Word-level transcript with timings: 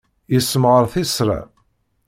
Yessemɣaṛ 0.33 0.85
tisra. 0.93 1.39